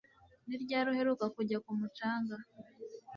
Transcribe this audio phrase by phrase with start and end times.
[0.47, 2.35] Ni ryari uheruka kujya ku mucanga